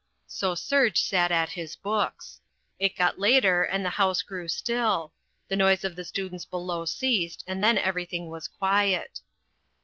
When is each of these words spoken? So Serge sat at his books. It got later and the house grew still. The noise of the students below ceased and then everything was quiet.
So 0.25 0.55
Serge 0.55 0.99
sat 0.99 1.31
at 1.31 1.49
his 1.51 1.75
books. 1.75 2.41
It 2.79 2.95
got 2.95 3.19
later 3.19 3.61
and 3.63 3.85
the 3.85 3.91
house 4.01 4.23
grew 4.23 4.47
still. 4.47 5.13
The 5.47 5.55
noise 5.55 5.83
of 5.83 5.95
the 5.95 6.03
students 6.03 6.43
below 6.43 6.85
ceased 6.85 7.43
and 7.45 7.63
then 7.63 7.77
everything 7.77 8.27
was 8.29 8.47
quiet. 8.47 9.21